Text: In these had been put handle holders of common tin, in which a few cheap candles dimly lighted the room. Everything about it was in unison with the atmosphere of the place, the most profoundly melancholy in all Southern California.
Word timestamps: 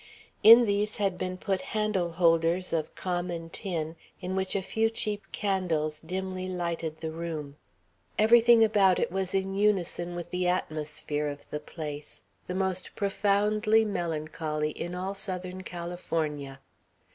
In 0.41 0.65
these 0.65 0.95
had 0.95 1.15
been 1.15 1.37
put 1.37 1.61
handle 1.61 2.13
holders 2.13 2.73
of 2.73 2.95
common 2.95 3.51
tin, 3.51 3.95
in 4.19 4.35
which 4.35 4.55
a 4.55 4.63
few 4.63 4.89
cheap 4.89 5.31
candles 5.31 5.99
dimly 5.99 6.49
lighted 6.49 6.97
the 6.97 7.11
room. 7.11 7.55
Everything 8.17 8.63
about 8.63 8.97
it 8.97 9.11
was 9.11 9.35
in 9.35 9.53
unison 9.53 10.15
with 10.15 10.31
the 10.31 10.47
atmosphere 10.47 11.27
of 11.27 11.47
the 11.51 11.59
place, 11.59 12.23
the 12.47 12.55
most 12.55 12.95
profoundly 12.95 13.85
melancholy 13.85 14.71
in 14.71 14.95
all 14.95 15.13
Southern 15.13 15.61
California. 15.61 16.61